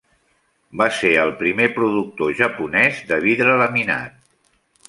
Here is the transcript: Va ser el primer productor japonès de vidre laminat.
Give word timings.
Va 0.81 0.87
ser 0.99 1.11
el 1.25 1.33
primer 1.43 1.69
productor 1.77 2.33
japonès 2.41 3.05
de 3.13 3.23
vidre 3.29 3.63
laminat. 3.63 4.21